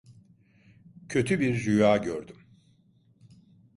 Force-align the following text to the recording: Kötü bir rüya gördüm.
Kötü 1.09 1.39
bir 1.39 1.65
rüya 1.65 1.97
gördüm. 1.97 2.37